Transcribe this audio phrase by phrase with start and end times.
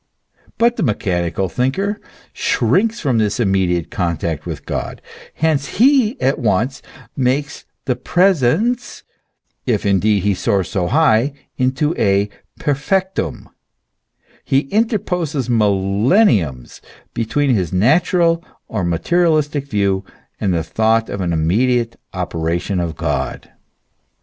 [0.57, 1.99] But the mechanical thinker
[2.33, 4.99] shrinks from this immediate contact with God;
[5.35, 6.81] hence he at once
[7.15, 9.03] makes the prcesens,
[9.67, 13.47] if indeed he soars so high, into a perfectum;
[14.43, 16.81] he interposes millenniums
[17.13, 20.03] between his natural or materialistic view
[20.39, 23.51] and the thought of an immediate operation of God.